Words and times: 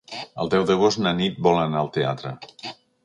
El 0.43 0.49
deu 0.53 0.63
d'agost 0.69 1.01
na 1.07 1.13
Nit 1.19 1.37
vol 1.49 1.59
anar 1.67 1.83
al 1.85 1.93
teatre. 1.99 2.33